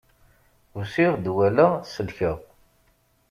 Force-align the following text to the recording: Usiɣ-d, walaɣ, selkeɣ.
Usiɣ-d, 0.77 1.25
walaɣ, 1.35 1.71
selkeɣ. 1.93 2.37